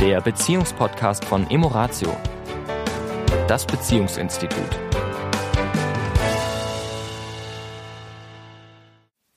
der 0.00 0.22
Beziehungspodcast 0.22 1.26
von 1.26 1.50
Emoratio, 1.50 2.16
das 3.46 3.66
Beziehungsinstitut. 3.66 4.64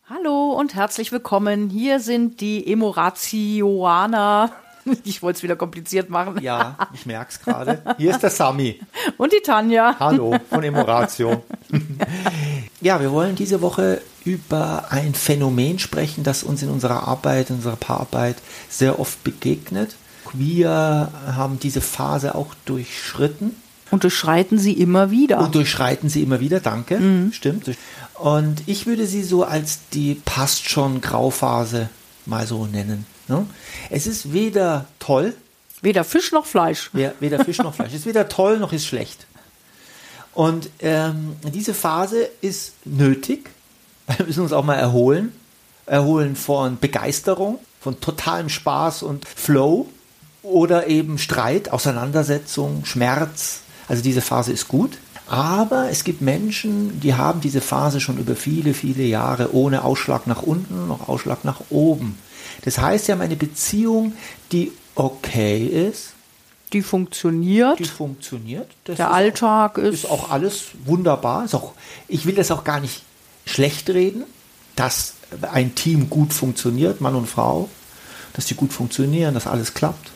Hallo 0.08 0.54
und 0.54 0.74
herzlich 0.74 1.12
willkommen. 1.12 1.70
Hier 1.70 2.00
sind 2.00 2.40
die 2.40 2.66
Emoratioaner. 2.72 4.52
Ich 5.06 5.22
wollte 5.22 5.38
es 5.38 5.44
wieder 5.44 5.56
kompliziert 5.56 6.10
machen. 6.10 6.42
Ja, 6.42 6.78
ich 6.94 7.06
merke 7.06 7.32
es 7.32 7.40
gerade. 7.40 7.82
Hier 7.98 8.12
ist 8.12 8.22
der 8.22 8.30
Sami. 8.30 8.82
Und 9.18 9.32
die 9.32 9.40
Tanja. 9.42 9.96
Hallo 9.98 10.36
von 10.50 10.62
Emoratio. 10.62 11.42
ja, 12.82 13.00
wir 13.00 13.10
wollen 13.14 13.38
diese 13.38 13.62
Woche 13.62 14.02
über 14.26 14.88
ein 14.90 15.14
Phänomen 15.14 15.80
sprechen, 15.80 16.26
das 16.26 16.44
uns 16.44 16.62
in 16.62 16.70
unserer 16.70 17.08
Arbeit, 17.08 17.50
in 17.50 17.56
unserer 17.56 17.78
Paararbeit 17.78 18.36
sehr 18.68 19.00
oft 19.00 19.24
begegnet. 19.24 19.96
Wir 20.34 21.12
haben 21.28 21.60
diese 21.60 21.82
Phase 21.82 22.36
auch 22.36 22.54
durchschritten. 22.66 23.56
Und 23.92 24.04
durchschreiten 24.04 24.58
sie 24.58 24.74
immer 24.74 25.12
wieder. 25.12 25.40
Und 25.40 25.54
durchschreiten 25.54 26.10
sie 26.10 26.24
immer 26.24 26.40
wieder, 26.40 26.60
danke. 26.60 27.00
Mhm. 27.00 27.32
Stimmt. 27.32 27.70
Und 28.16 28.64
ich 28.66 28.86
würde 28.88 29.06
sie 29.06 29.24
so 29.24 29.44
als 29.44 29.80
die 29.94 30.16
passt 30.16 30.70
schon 30.70 31.02
Grauphase 31.02 31.90
mal 32.26 32.48
so 32.48 32.66
nennen. 32.66 33.06
Ne? 33.28 33.46
Es 33.90 34.08
ist 34.08 34.34
weder 34.34 34.86
toll. 35.00 35.36
Weder 35.82 36.04
Fisch 36.04 36.32
noch 36.32 36.46
Fleisch. 36.46 36.90
Weder 36.94 37.44
Fisch 37.44 37.58
noch 37.58 37.76
Fleisch. 37.76 37.90
Es 37.90 38.00
ist 38.00 38.06
weder 38.06 38.30
toll 38.30 38.58
noch 38.58 38.74
ist 38.74 38.86
schlecht. 38.86 39.28
Und 40.34 40.70
ähm, 40.80 41.36
diese 41.54 41.74
Phase 41.74 42.30
ist 42.42 42.74
nötig. 42.86 43.50
Wir 44.18 44.26
müssen 44.26 44.42
uns 44.42 44.54
auch 44.54 44.64
mal 44.64 44.76
erholen. 44.76 45.34
Erholen 45.86 46.36
von 46.36 46.80
Begeisterung, 46.80 47.60
von 47.82 48.00
totalem 48.00 48.48
Spaß 48.48 49.04
und 49.04 49.28
Flow 49.28 49.90
oder 50.44 50.88
eben 50.88 51.18
Streit, 51.18 51.72
Auseinandersetzung, 51.72 52.86
Schmerz. 52.86 53.62
Also 53.88 54.04
diese 54.04 54.22
Phase 54.22 54.52
ist 54.52 54.68
gut. 54.68 54.98
Aber 55.26 55.90
es 55.90 56.04
gibt 56.04 56.22
Menschen, 56.22 57.00
die 57.00 57.16
haben 57.16 57.42
diese 57.42 57.62
Phase 57.62 58.02
schon 58.02 58.18
über 58.18 58.36
viele, 58.36 58.74
viele 58.74 59.04
Jahre 59.04 59.56
ohne 59.56 59.84
Ausschlag 59.84 60.28
nach 60.28 60.44
unten, 60.44 60.88
noch 60.88 61.08
Ausschlag 61.08 61.46
nach 61.46 61.62
oben. 61.70 62.18
Das 62.66 62.78
heißt, 62.78 63.06
sie 63.06 63.14
haben 63.14 63.22
eine 63.22 63.38
Beziehung, 63.38 64.14
die 64.52 64.72
okay 64.96 65.66
ist. 65.66 66.14
Die 66.74 66.82
funktioniert. 66.82 67.80
Die 67.80 67.86
funktioniert. 67.86 68.68
Das 68.84 68.98
Der 68.98 69.08
ist 69.08 69.14
Alltag 69.14 69.78
auch, 69.78 69.84
ist. 69.84 69.94
Ist 70.04 70.10
auch 70.10 70.30
alles 70.30 70.64
wunderbar. 70.86 71.46
Ist 71.46 71.56
auch, 71.56 71.74
ich 72.08 72.26
will 72.26 72.36
das 72.36 72.52
auch 72.52 72.64
gar 72.64 72.80
nicht 72.80 73.04
schlecht 73.46 73.90
reden, 73.90 74.24
dass 74.76 75.14
ein 75.52 75.76
Team 75.76 76.10
gut 76.10 76.34
funktioniert, 76.34 77.00
Mann 77.00 77.16
und 77.16 77.28
Frau, 77.28 77.70
dass 78.34 78.46
die 78.46 78.56
gut 78.56 78.74
funktionieren, 78.74 79.34
dass 79.34 79.48
alles 79.48 79.74
klappt. 79.74 80.13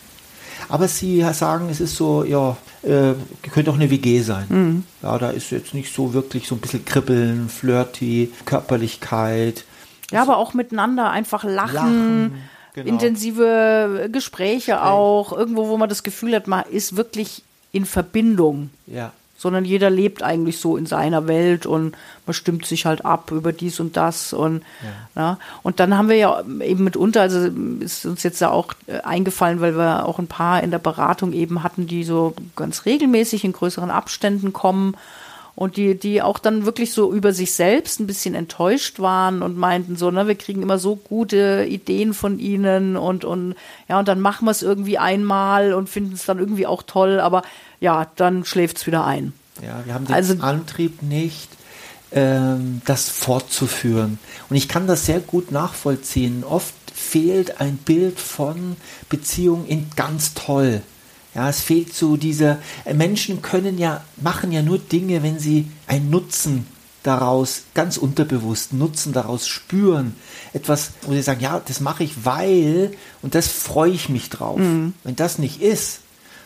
Aber 0.70 0.88
sie 0.88 1.26
sagen, 1.34 1.70
es 1.70 1.80
ist 1.80 1.96
so, 1.96 2.24
ja, 2.24 2.58
äh, 2.84 3.14
könnte 3.52 3.72
auch 3.72 3.76
eine 3.76 3.90
WG 3.90 4.22
sein. 4.22 4.46
Mhm. 4.50 4.84
Ja, 5.02 5.18
da 5.18 5.30
ist 5.30 5.52
jetzt 5.52 5.74
nicht 5.74 5.94
so 5.94 6.14
wirklich 6.14 6.48
so 6.48 6.56
ein 6.56 6.62
bisschen 6.62 6.86
Kribbeln, 6.86 7.50
Flirty, 7.50 8.32
Körperlichkeit. 8.46 9.66
Ja, 10.12 10.22
aber 10.22 10.38
auch 10.38 10.54
miteinander 10.54 11.10
einfach 11.10 11.44
lachen. 11.44 11.74
lachen 11.74 12.44
genau. 12.74 12.90
intensive 12.90 14.10
Gespräche 14.12 14.72
Gespräch. 14.72 14.74
auch, 14.74 15.34
irgendwo, 15.34 15.68
wo 15.68 15.78
man 15.78 15.90
das 15.90 16.04
Gefühl 16.04 16.36
hat, 16.36 16.48
man 16.48 16.64
ist 16.70 16.96
wirklich 16.96 17.44
in 17.72 17.86
Verbindung. 17.86 18.70
Ja 18.86 19.12
sondern 19.38 19.64
jeder 19.66 19.90
lebt 19.90 20.24
eigentlich 20.24 20.60
so 20.60 20.76
in 20.78 20.86
seiner 20.86 21.28
Welt 21.28 21.66
und 21.66 21.96
man 22.26 22.34
stimmt 22.34 22.66
sich 22.66 22.86
halt 22.86 23.06
ab 23.06 23.32
über 23.32 23.54
dies 23.54 23.80
und 23.80 23.96
das 23.96 24.34
und 24.34 24.64
ja. 25.16 25.22
ja. 25.22 25.40
und 25.64 25.80
dann 25.80 25.98
haben 25.98 26.10
wir 26.10 26.18
ja 26.18 26.44
eben 26.62 26.84
mitunter, 26.84 27.22
also 27.22 27.50
ist 27.80 28.06
uns 28.06 28.24
jetzt 28.24 28.42
da 28.42 28.50
auch 28.50 28.74
äh, 28.88 29.00
eingefallen, 29.02 29.62
weil 29.62 29.78
wir 29.78 30.06
auch 30.06 30.20
ein 30.20 30.28
paar 30.28 30.64
in 30.64 30.72
der 30.72 30.80
Beratung 30.80 31.34
eben 31.34 31.64
hatten, 31.64 31.88
die 31.88 32.04
so 32.04 32.34
ganz 32.56 32.86
regelmäßig 32.86 33.46
in 33.46 33.54
größeren 33.54 33.92
Abständen 33.92 34.54
kommen 34.54 34.96
und 35.58 35.76
die, 35.76 35.98
die 35.98 36.22
auch 36.22 36.38
dann 36.38 36.66
wirklich 36.66 36.94
so 36.94 37.12
über 37.12 37.34
sich 37.34 37.52
selbst 37.52 38.00
ein 38.00 38.06
bisschen 38.06 38.36
enttäuscht 38.36 39.00
waren 39.00 39.42
und 39.42 39.58
meinten 39.58 39.96
so, 39.96 40.12
ne, 40.12 40.28
wir 40.28 40.36
kriegen 40.36 40.62
immer 40.62 40.78
so 40.78 40.96
gute 40.96 41.66
Ideen 41.68 42.14
von 42.14 42.38
ihnen 42.38 42.96
und, 42.96 43.26
und 43.26 43.56
ja, 43.90 43.98
und 43.98 44.08
dann 44.08 44.22
machen 44.22 44.46
wir 44.46 44.52
es 44.52 44.62
irgendwie 44.62 45.00
einmal 45.00 45.74
und 45.74 45.90
finden 45.90 46.14
es 46.14 46.26
dann 46.26 46.38
irgendwie 46.38 46.68
auch 46.68 46.84
toll, 46.84 47.20
aber 47.20 47.42
ja, 47.80 48.06
dann 48.18 48.46
schläft 48.46 48.78
es 48.78 48.86
wieder 48.86 49.04
ein. 49.04 49.34
Ja, 49.64 49.82
wir 49.84 49.96
haben 49.96 50.06
den 50.06 50.14
also, 50.14 50.36
Antrieb 50.42 51.02
nicht, 51.02 51.50
ähm, 52.12 52.84
das 52.86 53.10
fortzuführen. 53.10 54.20
Und 54.52 54.58
ich 54.58 54.68
kann 54.68 54.86
das 54.86 55.08
sehr 55.08 55.20
gut 55.20 55.52
nachvollziehen. 55.52 56.44
Oft 56.44 56.76
fehlt 56.94 57.60
ein 57.60 57.78
Bild 57.78 58.20
von 58.20 58.76
Beziehung 59.10 59.66
in 59.66 59.88
ganz 59.96 60.36
toll. 60.36 60.84
Ja, 61.38 61.50
es 61.50 61.62
fehlt 61.62 61.94
so 61.94 62.18
dieser, 62.18 62.58
äh, 62.84 62.96
Menschen 62.96 63.44
können 63.44 63.78
ja, 63.78 64.04
machen 64.20 64.52
ja 64.52 64.64
nur 64.64 64.80
Dinge, 64.80 65.22
wenn 65.22 65.38
sie 65.38 65.68
einen 65.86 66.10
Nutzen 66.10 66.66
daraus, 67.04 67.66
ganz 67.76 67.98
unterbewusst 67.98 68.74
Nutzen 68.74 69.14
daraus 69.14 69.48
spüren. 69.48 70.16
Etwas, 70.54 70.94
wo 71.04 71.14
sie 71.14 71.22
sagen, 71.22 71.40
ja, 71.42 71.62
das 71.64 71.80
mache 71.80 72.04
ich, 72.04 72.26
weil, 72.26 72.92
und 73.22 73.36
das 73.36 73.48
freue 73.50 73.92
ich 73.92 74.10
mich 74.10 74.32
drauf. 74.32 74.58
Mhm. 74.58 74.96
Wenn 75.04 75.16
das 75.16 75.38
nicht 75.38 75.62
ist, 75.62 76.00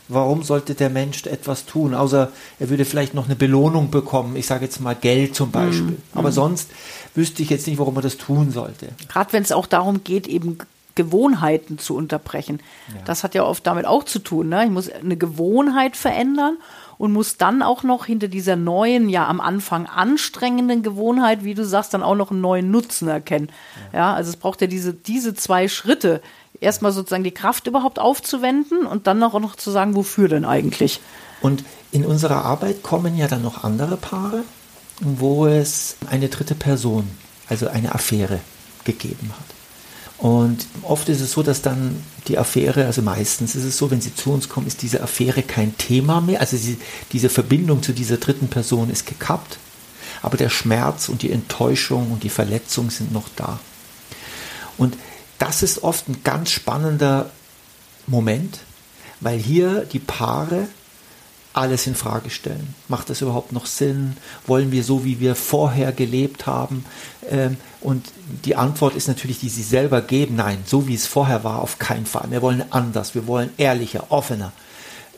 warum 0.10 0.44
sollte 0.44 0.76
der 0.76 0.90
Mensch 0.90 1.26
etwas 1.26 1.66
tun? 1.66 1.96
Außer 1.96 2.30
er 2.60 2.70
würde 2.70 2.84
vielleicht 2.84 3.14
noch 3.14 3.28
eine 3.28 3.38
Belohnung 3.38 3.92
bekommen. 3.92 4.36
Ich 4.36 4.48
sage 4.48 4.66
jetzt 4.66 4.82
mal 4.82 4.94
Geld 4.94 5.36
zum 5.36 5.52
Beispiel. 5.52 5.84
Mhm. 5.84 6.04
Aber 6.14 6.32
mhm. 6.32 6.36
sonst 6.36 6.70
wüsste 7.16 7.44
ich 7.44 7.50
jetzt 7.50 7.66
nicht, 7.66 7.80
warum 7.80 7.96
er 7.96 8.02
das 8.02 8.18
tun 8.18 8.52
sollte. 8.52 8.90
Gerade 9.08 9.32
wenn 9.32 9.44
es 9.44 9.54
auch 9.54 9.68
darum 9.68 10.04
geht, 10.04 10.28
eben 10.28 10.58
Gewohnheiten 10.96 11.78
zu 11.78 11.96
unterbrechen. 11.96 12.60
Ja. 12.94 13.02
Das 13.06 13.24
hat 13.24 13.36
ja 13.36 13.44
oft 13.44 13.66
damit 13.66 13.86
auch 13.86 14.04
zu 14.04 14.20
tun. 14.20 14.50
Ne? 14.50 14.66
Ich 14.66 14.72
muss 14.72 14.90
eine 14.90 15.18
Gewohnheit 15.18 15.96
verändern 15.96 16.58
und 16.98 17.14
muss 17.14 17.38
dann 17.38 17.62
auch 17.62 17.84
noch 17.84 18.06
hinter 18.06 18.28
dieser 18.28 18.56
neuen, 18.56 19.10
ja 19.10 19.28
am 19.28 19.42
Anfang 19.42 19.88
anstrengenden 19.88 20.84
Gewohnheit, 20.84 21.44
wie 21.44 21.56
du 21.56 21.66
sagst, 21.66 21.94
dann 21.94 22.04
auch 22.04 22.16
noch 22.16 22.32
einen 22.32 22.42
neuen 22.42 22.70
Nutzen 22.70 23.08
erkennen. 23.08 23.50
Ja, 23.92 24.00
ja 24.00 24.14
also 24.14 24.30
es 24.30 24.38
braucht 24.38 24.62
ja 24.62 24.68
diese, 24.68 24.94
diese 24.94 25.34
zwei 25.34 25.68
Schritte. 25.68 26.22
Erstmal 26.60 26.92
sozusagen 26.92 27.24
die 27.24 27.32
Kraft 27.32 27.66
überhaupt 27.66 27.98
aufzuwenden 27.98 28.86
und 28.86 29.08
dann 29.08 29.24
auch 29.24 29.40
noch 29.40 29.56
zu 29.56 29.72
sagen, 29.72 29.96
wofür 29.96 30.28
denn 30.28 30.46
eigentlich. 30.46 31.00
Und 31.42 31.64
in 31.92 32.06
unserer 32.06 32.46
Arbeit 32.46 32.84
kommen 32.84 33.18
ja 33.18 33.28
dann 33.28 33.42
noch 33.42 33.64
andere 33.64 33.98
Paare, 33.98 34.44
wo 35.00 35.48
es 35.48 35.98
eine 36.10 36.30
dritte 36.30 36.54
Person, 36.54 37.10
also 37.50 37.68
eine 37.68 37.96
Affäre 37.96 38.40
gegeben 38.84 39.32
hat. 39.32 39.61
Und 40.22 40.68
oft 40.84 41.10
ist 41.10 41.20
es 41.20 41.32
so, 41.32 41.42
dass 41.42 41.64
dann 41.64 42.04
die 42.28 42.38
Affäre, 42.38 42.86
also 42.86 43.02
meistens 43.02 43.56
ist 43.56 43.64
es 43.64 43.76
so, 43.76 43.90
wenn 43.90 44.02
sie 44.02 44.14
zu 44.14 44.32
uns 44.32 44.50
kommen, 44.50 44.68
ist 44.68 44.84
diese 44.84 45.02
Affäre 45.02 45.42
kein 45.42 45.76
Thema 45.80 46.22
mehr. 46.22 46.42
Also 46.42 46.58
sie, 46.58 46.78
diese 47.12 47.28
Verbindung 47.28 47.82
zu 47.82 47.92
dieser 47.92 48.18
dritten 48.18 48.48
Person 48.48 48.92
ist 48.92 49.08
gekappt. 49.08 49.58
Aber 50.22 50.38
der 50.38 50.50
Schmerz 50.50 51.10
und 51.10 51.24
die 51.24 51.32
Enttäuschung 51.32 52.12
und 52.12 52.22
die 52.22 52.30
Verletzung 52.30 52.92
sind 52.92 53.12
noch 53.12 53.30
da. 53.36 53.60
Und 54.78 54.96
das 55.40 55.64
ist 55.64 55.82
oft 55.82 56.08
ein 56.08 56.22
ganz 56.24 56.52
spannender 56.52 57.32
Moment, 58.06 58.60
weil 59.22 59.40
hier 59.40 59.86
die 59.86 59.98
Paare 59.98 60.68
alles 61.54 61.88
in 61.88 61.96
Frage 61.96 62.30
stellen. 62.30 62.74
Macht 62.88 63.10
das 63.10 63.22
überhaupt 63.22 63.52
noch 63.52 63.66
Sinn? 63.66 64.16
Wollen 64.48 64.72
wir 64.72 64.84
so, 64.84 65.04
wie 65.04 65.20
wir 65.20 65.36
vorher 65.36 65.92
gelebt 65.92 66.48
haben? 66.48 66.86
Ähm, 67.30 67.58
und 67.82 68.06
die 68.46 68.56
Antwort 68.56 68.96
ist 68.96 69.08
natürlich, 69.08 69.40
die 69.40 69.50
sie 69.50 69.64
selber 69.64 70.02
geben, 70.02 70.36
nein, 70.36 70.60
so 70.66 70.88
wie 70.88 70.96
es 70.96 71.08
vorher 71.08 71.44
war, 71.44 71.60
auf 71.60 71.80
keinen 71.80 72.06
Fall. 72.06 72.28
Wir 72.30 72.42
wollen 72.42 72.64
anders, 72.72 73.16
wir 73.16 73.28
wollen 73.28 73.50
ehrlicher, 73.58 74.12
offener, 74.12 74.54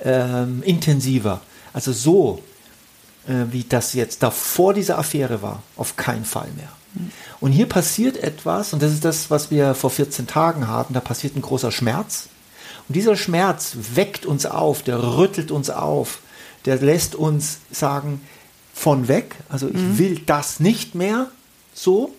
ähm, 0.03 0.63
intensiver. 0.63 1.41
Also 1.71 1.91
so, 1.91 2.41
äh, 3.27 3.51
wie 3.51 3.63
das 3.63 3.93
jetzt 3.93 4.23
da 4.23 4.31
vor 4.31 4.73
dieser 4.73 4.97
Affäre 4.97 5.41
war, 5.41 5.61
auf 5.75 5.95
keinen 5.95 6.25
Fall 6.25 6.49
mehr. 6.55 6.69
Und 7.39 7.51
hier 7.51 7.67
passiert 7.67 8.17
etwas, 8.17 8.73
und 8.73 8.83
das 8.83 8.91
ist 8.91 9.03
das, 9.03 9.31
was 9.31 9.49
wir 9.49 9.73
vor 9.73 9.89
14 9.89 10.27
Tagen 10.27 10.67
hatten, 10.67 10.93
da 10.93 10.99
passiert 10.99 11.35
ein 11.35 11.41
großer 11.41 11.71
Schmerz. 11.71 12.29
Und 12.87 12.95
dieser 12.95 13.15
Schmerz 13.15 13.75
weckt 13.95 14.25
uns 14.25 14.45
auf, 14.45 14.83
der 14.83 15.17
rüttelt 15.17 15.51
uns 15.51 15.69
auf, 15.69 16.19
der 16.65 16.77
lässt 16.77 17.15
uns 17.15 17.59
sagen, 17.71 18.21
von 18.73 19.07
weg, 19.07 19.35
also 19.49 19.67
ich 19.67 19.75
mhm. 19.75 19.97
will 19.99 20.21
das 20.25 20.59
nicht 20.59 20.95
mehr 20.95 21.27
so, 21.73 22.13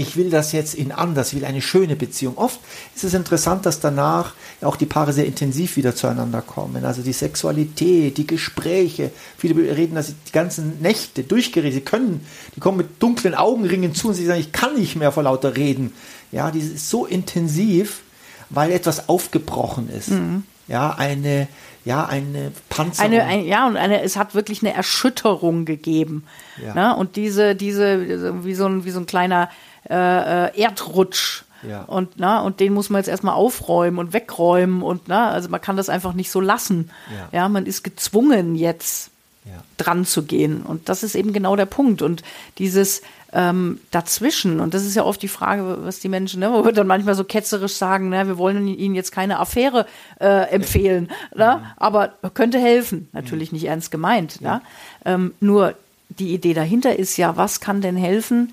ich 0.00 0.16
will 0.16 0.30
das 0.30 0.52
jetzt 0.52 0.74
in 0.74 0.92
anders, 0.92 1.28
ich 1.32 1.38
will 1.38 1.44
eine 1.44 1.60
schöne 1.60 1.94
Beziehung. 1.94 2.38
Oft 2.38 2.58
ist 2.96 3.04
es 3.04 3.12
interessant, 3.12 3.66
dass 3.66 3.80
danach 3.80 4.32
auch 4.62 4.76
die 4.76 4.86
Paare 4.86 5.12
sehr 5.12 5.26
intensiv 5.26 5.76
wieder 5.76 5.94
zueinander 5.94 6.40
kommen. 6.40 6.86
Also 6.86 7.02
die 7.02 7.12
Sexualität, 7.12 8.16
die 8.16 8.26
Gespräche, 8.26 9.10
viele 9.36 9.54
reden 9.76 9.96
dass 9.96 10.06
sie 10.06 10.14
die 10.26 10.32
ganzen 10.32 10.80
Nächte 10.80 11.22
durchgeredet, 11.22 11.74
sie 11.74 11.80
können, 11.82 12.24
die 12.56 12.60
kommen 12.60 12.78
mit 12.78 13.02
dunklen 13.02 13.34
Augenringen 13.34 13.94
zu 13.94 14.08
und 14.08 14.14
sie 14.14 14.24
sagen, 14.24 14.40
ich 14.40 14.52
kann 14.52 14.74
nicht 14.74 14.96
mehr 14.96 15.12
vor 15.12 15.24
lauter 15.24 15.54
Reden. 15.56 15.92
Ja, 16.32 16.50
die 16.50 16.60
ist 16.60 16.88
so 16.88 17.04
intensiv, 17.04 18.00
weil 18.48 18.72
etwas 18.72 19.10
aufgebrochen 19.10 19.90
ist. 19.90 20.12
Mhm. 20.12 20.44
Ja, 20.66 20.94
eine, 20.96 21.46
ja, 21.84 22.04
eine 22.04 22.52
Panzerung. 22.68 23.12
Eine, 23.12 23.24
ein, 23.24 23.44
ja, 23.44 23.66
und 23.66 23.76
eine, 23.76 24.02
es 24.02 24.16
hat 24.16 24.34
wirklich 24.34 24.62
eine 24.62 24.74
Erschütterung 24.74 25.64
gegeben. 25.64 26.24
Ja. 26.62 26.74
Ne? 26.74 26.96
Und 26.96 27.16
diese, 27.16 27.54
diese, 27.54 28.44
wie 28.44 28.54
so 28.54 28.66
ein, 28.66 28.84
wie 28.84 28.90
so 28.90 29.00
ein 29.00 29.06
kleiner 29.06 29.48
äh, 29.88 29.94
äh 29.94 30.60
Erdrutsch 30.60 31.44
Ja. 31.66 31.82
Und, 31.82 32.12
na, 32.16 32.40
und 32.40 32.60
den 32.60 32.74
muss 32.74 32.90
man 32.90 33.00
jetzt 33.00 33.08
erstmal 33.08 33.34
aufräumen 33.34 33.98
und 33.98 34.12
wegräumen 34.12 34.82
und 34.82 35.02
na, 35.08 35.30
also 35.30 35.48
man 35.48 35.60
kann 35.60 35.76
das 35.76 35.88
einfach 35.88 36.12
nicht 36.12 36.30
so 36.30 36.40
lassen. 36.40 36.90
Ja. 37.10 37.40
ja 37.40 37.48
man 37.48 37.66
ist 37.66 37.82
gezwungen 37.82 38.56
jetzt 38.56 39.10
Ja. 39.46 39.62
dran 39.78 40.04
zu 40.04 40.24
gehen. 40.24 40.62
Und 40.62 40.90
das 40.90 41.02
ist 41.02 41.14
eben 41.14 41.32
genau 41.32 41.56
der 41.56 41.66
Punkt. 41.66 42.02
Und 42.02 42.22
dieses 42.58 43.00
ähm, 43.32 43.80
dazwischen, 43.90 44.60
und 44.60 44.74
das 44.74 44.84
ist 44.84 44.96
ja 44.96 45.04
oft 45.04 45.22
die 45.22 45.28
Frage, 45.28 45.78
was 45.82 46.00
die 46.00 46.08
Menschen, 46.08 46.40
ne, 46.40 46.52
wo 46.52 46.64
wir 46.64 46.72
dann 46.72 46.86
manchmal 46.86 47.14
so 47.14 47.24
ketzerisch 47.24 47.74
sagen, 47.74 48.08
ne, 48.08 48.26
wir 48.26 48.38
wollen 48.38 48.66
ihnen 48.66 48.94
jetzt 48.94 49.12
keine 49.12 49.38
Affäre 49.38 49.86
äh, 50.20 50.50
empfehlen, 50.50 51.10
ne, 51.34 51.64
aber 51.76 52.14
könnte 52.34 52.58
helfen. 52.58 53.08
Natürlich 53.12 53.52
nicht 53.52 53.64
ernst 53.64 53.90
gemeint. 53.90 54.40
Ne? 54.40 54.60
Ähm, 55.04 55.32
nur 55.40 55.74
die 56.08 56.34
Idee 56.34 56.54
dahinter 56.54 56.98
ist 56.98 57.16
ja, 57.16 57.36
was 57.36 57.60
kann 57.60 57.80
denn 57.80 57.96
helfen, 57.96 58.52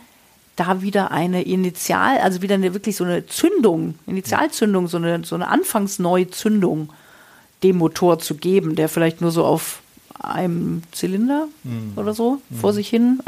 da 0.56 0.82
wieder 0.82 1.12
eine 1.12 1.44
Initial, 1.44 2.18
also 2.20 2.42
wieder 2.42 2.56
eine 2.56 2.74
wirklich 2.74 2.96
so 2.96 3.04
eine 3.04 3.26
Zündung, 3.26 3.96
Initialzündung, 4.06 4.88
so 4.88 4.98
eine, 4.98 5.24
so 5.24 5.36
eine 5.36 5.48
Anfangsneuzündung 5.48 6.90
dem 7.64 7.78
Motor 7.78 8.20
zu 8.20 8.36
geben, 8.36 8.76
der 8.76 8.90
vielleicht 8.90 9.22
nur 9.22 9.32
so 9.32 9.44
auf 9.44 9.82
einem 10.20 10.84
Zylinder 10.92 11.48
oder 11.96 12.14
so 12.14 12.42
vor 12.60 12.74
sich 12.74 12.90
hin. 12.90 13.22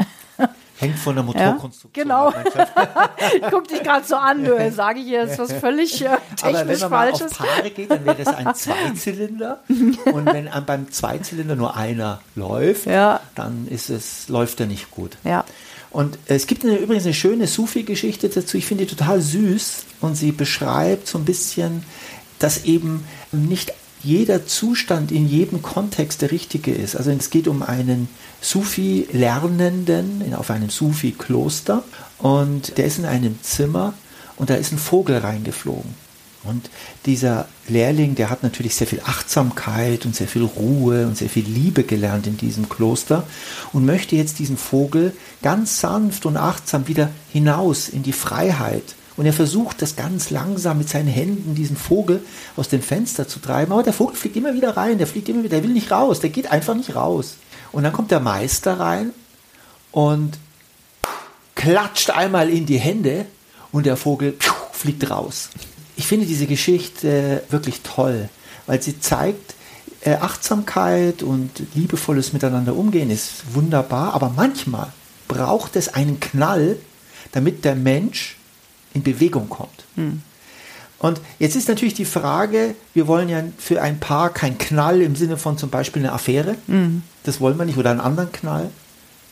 Hängt 0.78 0.98
von 0.98 1.14
der 1.14 1.24
Ja, 1.24 1.26
Motorkonstruktion 1.26 2.04
genau. 2.08 2.30
mein 2.30 2.50
Schatz. 2.52 2.70
ich 3.36 3.42
guck 3.50 3.68
dich 3.68 3.82
gerade 3.82 4.06
so 4.06 4.16
an, 4.16 4.44
du 4.44 4.70
sage 4.72 5.00
ich 5.00 5.08
jetzt 5.08 5.38
was 5.38 5.52
völlig 5.52 6.00
äh, 6.02 6.06
Aber 6.08 6.18
wenn 6.40 6.54
technisch 6.54 6.80
man 6.80 6.90
mal 6.90 7.08
Falsches. 7.10 7.32
auf 7.32 7.38
Paare 7.38 7.70
geht, 7.70 7.90
dann 7.90 8.04
wäre 8.06 8.16
das 8.16 8.34
ein 8.34 8.54
Zweizylinder. 8.54 9.60
Und 9.68 10.26
wenn 10.26 10.48
beim 10.66 10.90
Zweizylinder 10.90 11.54
nur 11.56 11.76
einer 11.76 12.20
läuft, 12.34 12.86
Ja. 12.86 13.20
dann 13.34 13.68
ist 13.68 13.90
es, 13.90 14.28
läuft 14.28 14.58
er 14.60 14.66
nicht 14.66 14.90
gut. 14.90 15.18
Ja. 15.24 15.44
Und 15.90 16.18
es 16.26 16.46
gibt 16.46 16.64
eine, 16.64 16.76
übrigens 16.76 17.04
eine 17.04 17.14
schöne 17.14 17.46
Sufi-Geschichte 17.46 18.28
dazu. 18.28 18.56
Ich 18.56 18.64
finde 18.64 18.86
die 18.86 18.94
total 18.94 19.20
süß. 19.20 19.84
Und 20.00 20.14
sie 20.14 20.32
beschreibt 20.32 21.08
so 21.08 21.18
ein 21.18 21.24
bisschen, 21.24 21.82
dass 22.38 22.64
eben 22.64 23.04
nicht 23.32 23.72
jeder 24.02 24.46
Zustand 24.46 25.12
in 25.12 25.28
jedem 25.28 25.62
Kontext 25.62 26.22
der 26.22 26.30
richtige 26.30 26.72
ist. 26.72 26.96
Also 26.96 27.10
es 27.10 27.30
geht 27.30 27.48
um 27.48 27.62
einen 27.62 28.08
Sufi-Lernenden 28.40 30.34
auf 30.34 30.50
einem 30.50 30.70
Sufi-Kloster. 30.70 31.82
Und 32.18 32.76
der 32.78 32.86
ist 32.86 32.98
in 32.98 33.04
einem 33.04 33.38
Zimmer 33.42 33.94
und 34.36 34.50
da 34.50 34.54
ist 34.54 34.72
ein 34.72 34.78
Vogel 34.78 35.18
reingeflogen. 35.18 35.94
Und 36.42 36.70
dieser 37.04 37.48
Lehrling, 37.68 38.14
der 38.14 38.30
hat 38.30 38.42
natürlich 38.42 38.74
sehr 38.74 38.86
viel 38.86 39.02
Achtsamkeit 39.04 40.06
und 40.06 40.16
sehr 40.16 40.26
viel 40.26 40.44
Ruhe 40.44 41.06
und 41.06 41.16
sehr 41.16 41.28
viel 41.28 41.44
Liebe 41.44 41.84
gelernt 41.84 42.26
in 42.26 42.38
diesem 42.38 42.68
Kloster 42.70 43.24
und 43.74 43.84
möchte 43.84 44.16
jetzt 44.16 44.38
diesen 44.38 44.56
Vogel 44.56 45.12
ganz 45.42 45.80
sanft 45.80 46.24
und 46.24 46.38
achtsam 46.38 46.88
wieder 46.88 47.10
hinaus 47.30 47.90
in 47.90 48.02
die 48.02 48.14
Freiheit. 48.14 48.94
Und 49.16 49.26
er 49.26 49.32
versucht 49.32 49.82
das 49.82 49.96
ganz 49.96 50.30
langsam 50.30 50.78
mit 50.78 50.88
seinen 50.88 51.08
Händen, 51.08 51.54
diesen 51.54 51.76
Vogel 51.76 52.22
aus 52.56 52.68
dem 52.68 52.82
Fenster 52.82 53.28
zu 53.28 53.38
treiben. 53.38 53.72
Aber 53.72 53.82
der 53.82 53.92
Vogel 53.92 54.16
fliegt 54.16 54.36
immer 54.36 54.54
wieder 54.54 54.76
rein, 54.76 54.98
der 54.98 55.06
fliegt 55.06 55.28
immer 55.28 55.40
wieder, 55.40 55.56
der 55.56 55.64
will 55.64 55.72
nicht 55.72 55.90
raus, 55.90 56.20
der 56.20 56.30
geht 56.30 56.50
einfach 56.50 56.74
nicht 56.74 56.94
raus. 56.94 57.36
Und 57.72 57.82
dann 57.82 57.92
kommt 57.92 58.10
der 58.10 58.20
Meister 58.20 58.80
rein 58.80 59.10
und 59.92 60.38
klatscht 61.54 62.10
einmal 62.10 62.48
in 62.48 62.66
die 62.66 62.78
Hände 62.78 63.26
und 63.72 63.86
der 63.86 63.96
Vogel 63.96 64.36
fliegt 64.72 65.10
raus. 65.10 65.50
Ich 65.96 66.06
finde 66.06 66.26
diese 66.26 66.46
Geschichte 66.46 67.42
wirklich 67.50 67.82
toll, 67.82 68.28
weil 68.66 68.80
sie 68.80 69.00
zeigt, 69.00 69.54
äh, 70.02 70.14
Achtsamkeit 70.14 71.22
und 71.22 71.50
liebevolles 71.74 72.32
Miteinander 72.32 72.74
umgehen 72.74 73.10
ist 73.10 73.54
wunderbar, 73.54 74.14
aber 74.14 74.32
manchmal 74.34 74.92
braucht 75.28 75.76
es 75.76 75.92
einen 75.92 76.20
Knall, 76.20 76.76
damit 77.32 77.64
der 77.64 77.74
Mensch 77.74 78.36
in 78.94 79.02
Bewegung 79.02 79.48
kommt. 79.48 79.84
Und 80.98 81.20
jetzt 81.38 81.56
ist 81.56 81.68
natürlich 81.68 81.94
die 81.94 82.04
Frage, 82.04 82.74
wir 82.92 83.06
wollen 83.06 83.28
ja 83.28 83.42
für 83.56 83.80
ein 83.80 84.00
Paar 84.00 84.30
keinen 84.30 84.58
Knall 84.58 85.00
im 85.00 85.16
Sinne 85.16 85.36
von 85.36 85.56
zum 85.56 85.70
Beispiel 85.70 86.02
eine 86.02 86.12
Affäre. 86.12 86.56
Das 87.24 87.40
wollen 87.40 87.58
wir 87.58 87.64
nicht. 87.64 87.78
Oder 87.78 87.90
einen 87.90 88.00
anderen 88.00 88.32
Knall. 88.32 88.70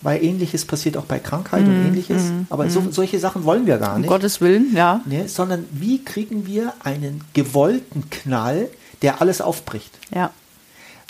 Weil 0.00 0.22
ähnliches 0.22 0.64
passiert 0.64 0.96
auch 0.96 1.06
bei 1.06 1.18
Krankheit 1.18 1.64
und 1.64 1.86
ähnliches. 1.86 2.22
Aber 2.50 2.70
so, 2.70 2.84
solche 2.90 3.18
Sachen 3.18 3.44
wollen 3.44 3.66
wir 3.66 3.78
gar 3.78 3.96
Um 3.96 4.02
nicht. 4.02 4.08
Gottes 4.08 4.40
Willen, 4.40 4.74
ja. 4.74 5.00
Ne? 5.06 5.28
Sondern 5.28 5.64
wie 5.72 6.04
kriegen 6.04 6.46
wir 6.46 6.72
einen 6.84 7.24
gewollten 7.34 8.08
Knall, 8.08 8.68
der 9.02 9.20
alles 9.20 9.40
aufbricht? 9.40 9.98
Ja. 10.14 10.30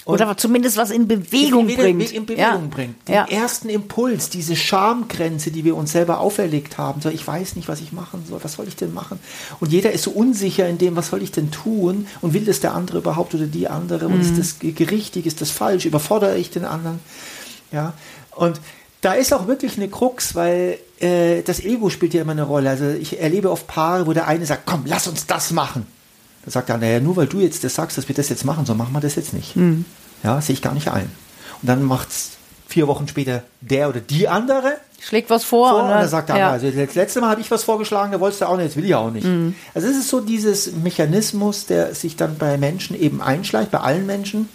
Oder 0.09 0.37
zumindest 0.39 0.77
was 0.79 0.91
in 0.91 1.07
Bewegung 1.07 1.69
wieder 1.69 1.83
bringt. 1.83 2.13
In 2.13 2.25
Bewegung 2.25 2.43
ja. 2.43 2.69
bringt. 2.71 3.07
Den 3.09 3.15
Ja. 3.15 3.27
ersten 3.29 3.69
Impuls, 3.69 4.31
diese 4.31 4.57
Schamgrenze, 4.57 5.51
die 5.51 5.65
wir 5.65 5.77
uns 5.77 5.93
selber 5.93 6.19
auferlegt 6.21 6.79
haben. 6.79 7.01
So, 7.03 7.11
ich 7.11 7.27
weiß 7.27 7.57
nicht, 7.57 7.69
was 7.69 7.81
ich 7.81 7.93
machen 7.93 8.25
soll. 8.29 8.41
Was 8.43 8.55
soll 8.55 8.67
ich 8.67 8.77
denn 8.77 8.95
machen? 8.95 9.19
Und 9.61 9.71
jeder 9.71 9.93
ist 9.93 10.05
so 10.05 10.11
unsicher 10.11 10.67
in 10.67 10.79
dem, 10.79 10.97
was 10.97 11.09
soll 11.09 11.23
ich 11.23 11.31
denn 11.31 11.51
tun? 11.51 12.07
Und 12.23 12.33
will 12.33 12.45
das 12.47 12.61
der 12.61 12.73
andere 12.75 12.99
überhaupt 12.99 13.35
oder 13.35 13.47
die 13.47 13.69
andere? 13.69 14.07
Und 14.07 14.15
Mhm. 14.15 14.21
ist 14.23 14.39
das 14.39 14.59
ge- 14.59 14.73
richtig? 14.89 15.27
Ist 15.27 15.41
das 15.43 15.51
falsch? 15.51 15.85
Überfordere 15.85 16.39
ich 16.39 16.51
den 16.51 16.65
anderen? 16.65 17.01
Ja. 17.71 17.93
Und 18.35 18.61
da 19.03 19.13
ist 19.13 19.33
auch 19.35 19.47
wirklich 19.47 19.77
eine 19.77 19.89
Krux, 19.89 20.35
weil 20.35 20.79
äh, 21.01 21.43
das 21.43 21.61
Ego 21.61 21.91
spielt 21.91 22.15
ja 22.15 22.23
immer 22.23 22.33
eine 22.33 22.43
Rolle. 22.45 22.71
Also 22.71 22.89
ich 22.89 23.21
erlebe 23.21 23.51
oft 23.51 23.67
Paare, 23.67 24.07
wo 24.07 24.13
der 24.15 24.27
eine 24.27 24.47
sagt, 24.47 24.63
komm, 24.65 24.85
lass 24.87 25.07
uns 25.07 25.27
das 25.27 25.51
machen. 25.53 25.87
Da 26.45 26.51
sagt 26.51 26.71
er, 26.71 26.79
naja, 26.79 27.01
nur 27.01 27.17
weil 27.17 27.27
du 27.27 27.41
jetzt 27.41 27.65
das 27.65 27.75
sagst, 27.75 27.99
dass 27.99 28.09
wir 28.09 28.15
das 28.15 28.29
jetzt 28.29 28.45
machen, 28.45 28.65
so 28.67 28.75
machen 28.75 28.93
wir 28.93 29.01
das 29.01 29.17
jetzt 29.17 29.33
nicht. 29.35 29.55
Ja, 30.23 30.41
sehe 30.41 30.55
ich 30.55 30.63
gar 30.63 30.75
nicht 30.75 30.89
ein. 30.89 31.11
Und 31.63 31.69
dann 31.69 31.83
macht 31.83 32.09
es 32.11 32.31
vier 32.67 32.87
Wochen 32.87 33.09
später 33.09 33.43
der 33.61 33.89
oder 33.89 34.01
die 34.01 34.29
andere 34.29 34.77
Schlägt 35.01 35.31
was 35.31 35.45
vor. 35.45 35.71
vor 35.71 35.83
und 35.85 35.89
dann- 35.91 36.09
sagt 36.09 36.29
er, 36.31 36.39
ja. 36.39 36.51
also 36.51 36.71
das 36.71 36.95
letzte 36.95 37.21
Mal 37.21 37.31
habe 37.31 37.41
ich 37.41 37.51
was 37.51 37.65
vorgeschlagen, 37.65 38.13
da 38.13 38.21
wolltest 38.21 38.41
du 38.43 38.49
auch 38.49 38.57
nicht, 38.57 38.69
das 38.71 38.77
will 38.77 38.85
ich 38.85 38.95
auch 38.95 39.11
nicht. 39.11 39.27
Also 39.75 39.89
es 39.89 39.97
ist 39.97 40.09
so 40.09 40.21
dieses 40.21 40.73
Mechanismus, 40.73 41.67
der 41.67 41.95
sich 41.95 42.17
dann 42.17 42.37
bei 42.37 42.59
Menschen 42.59 42.99
eben 43.01 43.23
einschleicht, 43.23 43.71
bei 43.71 43.79
allen 43.81 44.07
Menschen. 44.07 44.49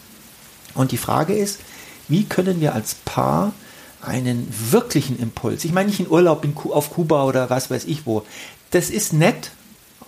Und 0.76 0.92
die 0.92 0.98
Frage 0.98 1.34
ist, 1.34 1.60
wie 2.08 2.26
können 2.26 2.60
wir 2.62 2.74
als 2.76 2.96
Paar 3.06 3.54
einen 4.02 4.48
wirklichen 4.72 5.18
Impuls, 5.18 5.64
ich 5.64 5.72
meine 5.72 5.88
nicht 5.90 6.02
in 6.02 6.10
Urlaub 6.10 6.44
in, 6.44 6.54
auf 6.58 6.92
Kuba 6.92 7.24
oder 7.24 7.50
was 7.50 7.72
weiß 7.72 7.86
ich 7.86 8.06
wo, 8.06 8.24
das 8.72 8.90
ist 8.90 9.14
nett 9.14 9.52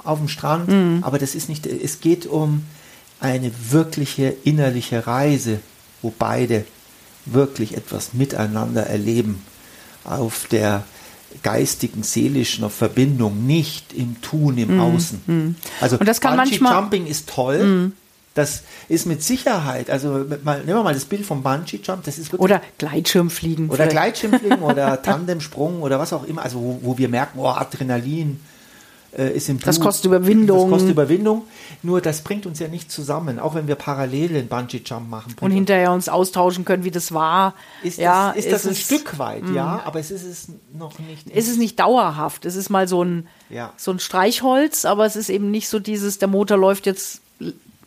auf 0.05 0.19
dem 0.19 0.27
Strand, 0.27 0.69
aber 1.03 1.17
das 1.19 1.35
ist 1.35 1.49
nicht, 1.49 1.65
es 1.65 1.99
geht 1.99 2.25
um 2.25 2.63
eine 3.19 3.51
wirkliche 3.71 4.33
innerliche 4.43 5.07
Reise, 5.07 5.59
wo 6.01 6.13
beide 6.17 6.65
wirklich 7.25 7.75
etwas 7.75 8.13
miteinander 8.13 8.83
erleben 8.87 9.41
auf 10.03 10.47
der 10.51 10.83
geistigen, 11.43 12.03
seelischen 12.03 12.69
Verbindung, 12.69 13.45
nicht 13.45 13.93
im 13.93 14.21
Tun, 14.21 14.57
im 14.57 14.79
Außen. 14.79 15.55
Also 15.81 15.95
Mhm. 15.95 15.99
Und 16.01 16.07
das 16.07 16.21
kann 16.21 16.37
Bungee 16.37 16.51
manchmal- 16.51 16.73
Mhm. 16.73 16.79
Jumping 16.83 17.07
ist 17.07 17.27
toll. 17.29 17.91
Das 18.35 18.63
ist 18.89 19.05
mit 19.05 19.23
Sicherheit, 19.23 19.89
also 19.89 20.25
mal, 20.43 20.57
nehmen 20.59 20.67
wir 20.77 20.83
mal 20.83 20.93
das 20.93 21.05
Bild 21.05 21.25
vom 21.25 21.41
Bungee 21.41 21.79
Jump, 21.81 22.03
das 22.03 22.17
ist 22.17 22.27
wirklich 22.33 22.41
Oder 22.41 22.61
Gleitschirmfliegen. 22.77 23.67
oder 23.69 23.75
vielleicht. 23.77 23.91
Gleitschirmfliegen 23.91 24.59
oder 24.59 25.01
Tandemsprung 25.03 25.81
oder 25.81 25.99
was 25.99 26.11
auch 26.11 26.25
immer, 26.25 26.43
also 26.43 26.59
wo, 26.59 26.79
wo 26.81 26.97
wir 26.97 27.07
merken, 27.07 27.39
oh, 27.39 27.47
Adrenalin 27.47 28.39
äh, 29.17 29.29
ist 29.35 29.49
im 29.49 29.57
Blut. 29.57 29.67
Das 29.67 29.79
kostet 29.79 30.05
Überwindung. 30.05 30.69
Das 30.69 30.79
kostet 30.79 30.91
Überwindung. 30.91 31.43
Nur 31.83 32.01
das 32.01 32.21
bringt 32.21 32.45
uns 32.45 32.59
ja 32.59 32.67
nicht 32.67 32.91
zusammen, 32.91 33.39
auch 33.39 33.55
wenn 33.55 33.67
wir 33.67 33.75
parallel 33.75 34.29
den 34.29 34.47
Bungee 34.47 34.81
Jump 34.85 35.09
machen. 35.09 35.35
Und 35.41 35.51
hinterher 35.51 35.91
uns 35.91 36.09
austauschen 36.09 36.65
können, 36.65 36.83
wie 36.83 36.91
das 36.91 37.13
war. 37.13 37.53
ist 37.83 37.97
ja, 37.99 38.29
das, 38.35 38.45
ist 38.45 38.51
das 38.51 38.65
ein 38.65 38.71
es- 38.71 38.81
Stück 38.81 39.17
weit, 39.19 39.43
ja, 39.53 39.81
aber 39.85 39.99
es 39.99 40.11
ist 40.11 40.23
es 40.23 40.47
noch 40.73 40.97
nicht. 40.99 41.29
ist 41.29 41.49
es 41.49 41.57
nicht 41.57 41.79
dauerhaft. 41.79 42.45
Es 42.45 42.55
ist 42.55 42.69
mal 42.69 42.87
so 42.87 43.03
ein, 43.03 43.27
Ja. 43.49 43.71
so 43.77 43.91
ein 43.91 43.99
Streichholz, 43.99 44.85
aber 44.85 45.05
es 45.05 45.15
ist 45.15 45.29
eben 45.29 45.51
nicht 45.51 45.69
so 45.69 45.79
dieses, 45.79 46.17
der 46.19 46.27
Motor 46.27 46.57
läuft 46.57 46.85
jetzt 46.85 47.21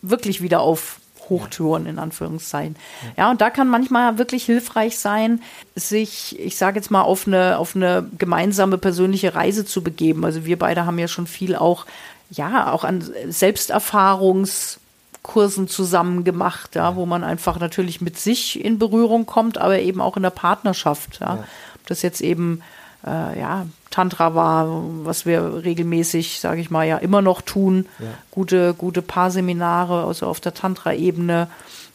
wirklich 0.02 0.42
wieder 0.42 0.60
auf 0.60 1.00
Hochtouren 1.28 1.86
in 1.86 1.98
Anführungszeichen. 1.98 2.76
Ja, 3.16 3.30
und 3.30 3.40
da 3.40 3.50
kann 3.50 3.68
manchmal 3.68 4.18
wirklich 4.18 4.44
hilfreich 4.44 4.98
sein, 4.98 5.42
sich, 5.74 6.38
ich 6.38 6.56
sage 6.56 6.78
jetzt 6.78 6.90
mal, 6.90 7.02
auf 7.02 7.26
eine, 7.26 7.58
auf 7.58 7.76
eine 7.76 8.08
gemeinsame 8.18 8.78
persönliche 8.78 9.34
Reise 9.34 9.64
zu 9.64 9.82
begeben. 9.82 10.24
Also 10.24 10.44
wir 10.44 10.58
beide 10.58 10.86
haben 10.86 10.98
ja 10.98 11.08
schon 11.08 11.26
viel 11.26 11.56
auch, 11.56 11.86
ja, 12.30 12.72
auch 12.72 12.84
an 12.84 13.04
Selbsterfahrungskursen 13.26 15.68
zusammen 15.68 16.24
gemacht, 16.24 16.74
ja, 16.74 16.96
wo 16.96 17.06
man 17.06 17.24
einfach 17.24 17.58
natürlich 17.58 18.00
mit 18.00 18.18
sich 18.18 18.64
in 18.64 18.78
Berührung 18.78 19.26
kommt, 19.26 19.58
aber 19.58 19.80
eben 19.80 20.00
auch 20.00 20.16
in 20.16 20.22
der 20.22 20.30
Partnerschaft. 20.30 21.20
Ja. 21.20 21.44
Ob 21.74 21.86
das 21.86 22.02
jetzt 22.02 22.20
eben 22.20 22.62
äh, 23.06 23.38
ja, 23.38 23.66
Tantra 23.90 24.34
war, 24.34 24.66
was 25.04 25.26
wir 25.26 25.62
regelmäßig, 25.64 26.40
sage 26.40 26.60
ich 26.60 26.70
mal, 26.70 26.86
ja 26.86 26.98
immer 26.98 27.22
noch 27.22 27.42
tun. 27.42 27.86
Gute, 28.30 28.74
gute 28.74 29.02
Paarseminare, 29.02 30.04
also 30.04 30.26
auf 30.26 30.40
der 30.40 30.54
Tantra-Ebene. 30.54 31.48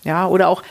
Ja, 0.04 0.28
oder 0.28 0.50
auch 0.50 0.64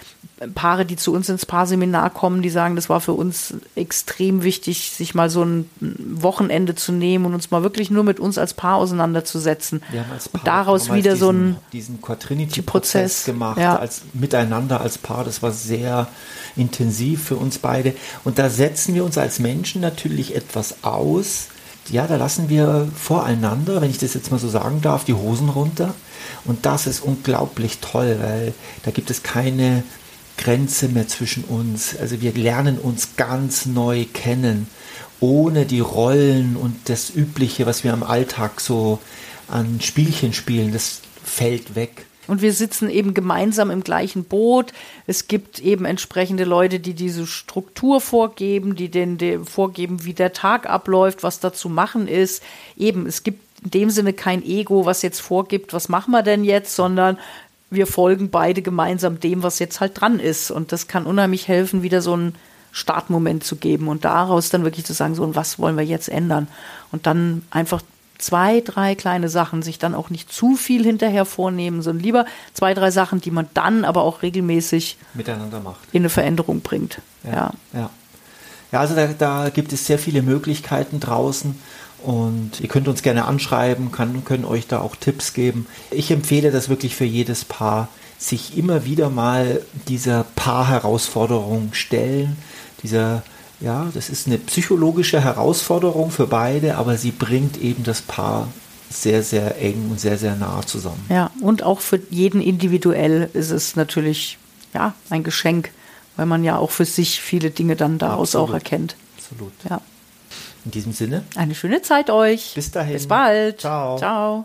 Paare, 0.55 0.85
die 0.85 0.97
zu 0.97 1.13
uns 1.13 1.29
ins 1.29 1.47
Paarseminar 1.47 2.11
kommen, 2.11 2.43
die 2.43 2.51
sagen, 2.51 2.75
das 2.75 2.89
war 2.89 3.01
für 3.01 3.13
uns 3.13 3.55
extrem 3.77 4.43
wichtig, 4.43 4.91
sich 4.91 5.15
mal 5.15 5.31
so 5.31 5.45
ein 5.45 5.71
Wochenende 5.81 6.75
zu 6.75 6.93
nehmen 6.93 7.27
und 7.27 7.35
uns 7.35 7.51
mal 7.51 7.63
wirklich 7.63 7.91
nur 7.91 8.03
mit 8.03 8.19
uns 8.19 8.39
als 8.39 8.55
Paar 8.55 8.77
auseinanderzusetzen. 8.77 9.83
Wir 9.91 10.01
haben 10.01 10.13
als 10.13 10.27
und 10.27 10.43
Paar 10.43 10.45
daraus 10.45 10.87
damals 10.87 10.99
wieder 10.99 11.17
so 11.17 11.31
diesen, 11.31 11.49
ein 11.49 11.57
diesen 11.73 12.03
Quaternity-Prozess 12.03 12.65
Prozess, 12.67 13.25
gemacht, 13.25 13.59
ja. 13.59 13.77
als 13.77 14.03
miteinander 14.15 14.81
als 14.81 14.99
Paar. 14.99 15.25
Das 15.25 15.43
war 15.43 15.53
sehr 15.53 16.09
intensiv 16.57 17.25
für 17.25 17.37
uns 17.37 17.59
beide. 17.59 17.95
Und 18.25 18.39
da 18.39 18.51
setzen 18.51 18.95
wir 18.95 19.05
uns 19.05 19.19
als 19.19 19.39
Menschen 19.39 19.81
natürlich 19.81 20.35
etwas 20.35 20.83
aus, 20.83 21.49
ja, 21.91 22.07
da 22.07 22.17
lassen 22.17 22.49
wir 22.49 22.89
voreinander, 22.95 23.81
wenn 23.81 23.91
ich 23.91 23.99
das 23.99 24.15
jetzt 24.15 24.31
mal 24.31 24.39
so 24.39 24.49
sagen 24.49 24.81
darf, 24.81 25.05
die 25.05 25.15
Hosen 25.15 25.49
runter. 25.49 25.95
Und 26.45 26.65
das 26.67 26.87
ist 26.87 27.01
unglaublich 27.01 27.79
toll, 27.79 28.19
weil 28.21 28.55
da 28.85 28.91
gibt 28.91 29.11
es 29.11 29.23
keine 29.23 29.83
Grenze 30.39 30.89
mehr 30.89 31.09
zwischen 31.09 31.45
uns. 31.45 31.97
Also 31.99 32.21
wir 32.21 32.33
lernen 32.33 32.79
uns 32.79 33.17
ganz 33.17 33.67
neu 33.67 34.05
kennen, 34.13 34.69
ohne 35.21 35.67
die 35.67 35.81
Rollen 35.81 36.57
und 36.57 36.89
das 36.89 37.11
Übliche, 37.15 37.67
was 37.67 37.85
wir 37.85 37.93
am 37.93 38.03
Alltag 38.03 38.61
so 38.61 38.99
an 39.49 39.81
Spielchen 39.81 40.33
spielen, 40.33 40.73
das 40.73 41.01
fällt 41.25 41.75
weg. 41.75 42.07
Und 42.29 42.41
wir 42.41 42.53
sitzen 42.53 42.89
eben 42.89 43.15
gemeinsam 43.15 43.71
im 43.71 43.83
gleichen 43.83 44.25
Boot. 44.25 44.73
Es 45.07 45.27
gibt 45.27 45.59
eben 45.59 45.85
entsprechende 45.85 46.45
Leute, 46.45 46.79
die 46.79 46.95
diese 46.95 47.27
Struktur 47.27 48.01
vorgeben, 48.01 48.77
die 48.77 48.89
den, 48.89 49.19
den 49.19 49.45
vorgeben, 49.45 50.05
wie 50.05 50.15
der 50.15 50.33
Tag 50.33 50.69
abläuft, 50.69 51.23
was 51.23 51.41
da 51.41 51.53
zu 51.53 51.69
machen 51.69 52.07
ist. 52.07 52.43
Eben, 52.77 53.07
es 53.07 53.25
gibt 53.25 53.41
in 53.65 53.71
dem 53.71 53.91
Sinne 53.91 54.13
kein 54.13 54.45
Ego, 54.45 54.87
was 54.87 55.03
jetzt 55.03 55.21
vorgibt, 55.21 55.73
was 55.73 55.89
machen 55.89 56.13
wir 56.13 56.23
denn 56.23 56.45
jetzt, 56.45 56.75
sondern 56.77 57.19
wir 57.71 57.87
folgen 57.87 58.31
beide 58.31 58.63
gemeinsam 58.63 59.19
dem, 59.19 59.43
was 59.43 59.59
jetzt 59.59 59.81
halt 59.81 60.01
dran 60.01 60.21
ist. 60.21 60.51
Und 60.51 60.73
das 60.73 60.89
kann 60.89 61.07
unheimlich 61.07 61.49
helfen, 61.49 61.83
wieder 61.83 62.03
so 62.03 62.13
einen 62.13 62.35
Startmoment 62.71 63.45
zu 63.45 63.57
geben 63.57 63.89
und 63.89 64.05
daraus 64.05 64.51
dann 64.51 64.65
wirklich 64.65 64.87
zu 64.87 64.95
sagen, 64.95 65.15
so, 65.15 65.23
und 65.23 65.37
was 65.37 65.59
wollen 65.59 65.77
wir 65.77 65.85
jetzt 65.85 66.09
ändern? 66.09 66.49
Und 66.91 67.07
dann 67.07 67.43
einfach 67.51 67.83
zwei, 68.23 68.61
drei 68.61 68.95
kleine 68.95 69.29
Sachen, 69.29 69.63
sich 69.63 69.79
dann 69.79 69.95
auch 69.95 70.09
nicht 70.09 70.33
zu 70.33 70.55
viel 70.55 70.85
hinterher 70.85 71.25
vornehmen, 71.25 71.83
sondern 71.83 72.05
lieber 72.05 72.27
zwei, 72.55 72.73
drei 72.73 72.91
Sachen, 72.91 73.21
die 73.21 73.31
man 73.31 73.49
dann 73.53 73.85
aber 73.85 74.03
auch 74.03 74.23
regelmäßig 74.23 74.97
miteinander 75.15 75.61
macht. 75.61 75.81
In 75.93 76.03
eine 76.03 76.09
Veränderung 76.09 76.61
bringt. 76.61 77.01
Ja. 77.25 77.31
Ja, 77.33 77.53
ja. 77.73 77.91
ja 78.71 78.81
also 78.81 78.95
da, 78.95 79.09
da, 79.09 79.51
gibt 79.51 79.73
es 79.73 79.87
sehr 79.87 79.99
viele 79.99 80.23
Möglichkeiten 80.23 81.01
draußen 81.01 81.59
und 82.05 82.61
ihr 82.61 82.69
könnt 82.69 82.89
uns 82.89 83.03
gerne 83.03 83.25
anschreiben, 83.25 83.91
kann, 83.91 84.25
können 84.25 84.45
euch 84.45 84.69
da 84.69 84.81
auch 84.81 84.95
Tipps 84.95 85.35
geben. 85.35 85.67
Ich 85.91 86.11
empfehle 86.11 86.53
das 86.53 86.69
wirklich 86.69 86.95
für 86.95 87.05
jedes 87.05 87.45
Paar, 87.45 87.89
sich 88.19 88.57
immer 88.57 88.85
wieder 88.85 89.11
mal 89.11 89.63
dieser 89.89 90.25
Paarherausforderung 90.37 91.71
stellen, 91.73 92.37
dieser 92.85 93.25
ja, 93.63 93.91
das 93.95 94.11
ist 94.11 94.27
eine 94.27 94.39
psychologische 94.39 95.23
Herausforderung 95.23 96.11
für 96.11 96.27
beide, 96.27 96.77
aber 96.77 96.97
sie 96.97 97.13
bringt 97.13 97.61
eben 97.61 97.85
das 97.85 98.03
Paar 98.03 98.49
sehr, 98.91 99.23
sehr 99.23 99.61
eng 99.61 99.91
und 99.91 100.01
sehr, 100.01 100.19
sehr 100.19 100.37
nah 100.37 100.61
zusammen. 100.67 101.05
Ja, 101.09 101.31
und 101.41 101.63
auch 101.63 101.81
für 101.81 102.01
jeden 102.11 102.41
individuell 102.43 103.31
ist 103.33 103.51
es 103.51 103.77
natürlich 103.77 104.39
ja, 104.75 104.95
ein 105.11 105.23
Geschenk, 105.23 105.71
weil 106.17 106.27
man 106.27 106.45
ja 106.45 106.59
auch 106.59 106.71
für 106.71 106.85
sich 106.85 107.21
viele 107.21 107.51
Dinge 107.51 107.77
dann 107.77 107.99
daraus 107.99 108.35
Absolut. 108.35 108.51
auch 108.51 108.55
erkennt. 108.55 108.97
Absolut. 109.17 109.53
Ja. 109.69 109.81
In 110.65 110.71
diesem 110.73 110.93
Sinne. 110.93 111.25
Eine 111.37 111.55
schöne 111.55 111.83
Zeit 111.83 112.11
euch. 112.11 112.53
Bis 112.55 112.71
dahin. 112.71 112.95
Bis 112.95 113.07
bald. 113.07 113.61
Ciao. 113.61 113.97
Ciao. 113.99 114.45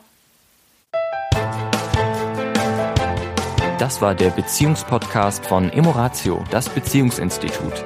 Das 3.80 4.02
war 4.02 4.16
der 4.16 4.32
Beziehungspodcast 4.32 5.46
von 5.46 5.70
Emoratio, 5.72 6.44
das 6.50 6.68
Beziehungsinstitut. 6.70 7.86